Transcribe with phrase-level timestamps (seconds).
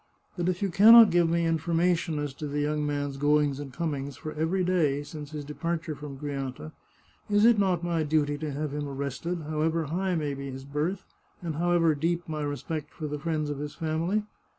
[0.35, 3.71] But if you can not give me information as to the young man's goings and
[3.71, 6.71] comings for every day since his departure from Grianta,
[7.29, 11.05] is it not my duty to have him arrested, however high may be his birth,
[11.43, 14.23] and however deep my respect for the friends of his family?